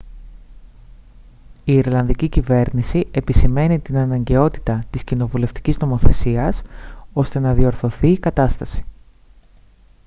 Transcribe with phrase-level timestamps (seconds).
[1.63, 6.61] η ιρλανδική κυβέρνηση επισημαίνει την αναγκαιότητα της κοινοβουλευτικής νομοθεσίας
[7.13, 8.83] ώστε να διορθωθεί η κατάσταση